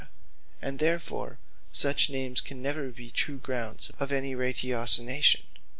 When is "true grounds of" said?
3.11-4.11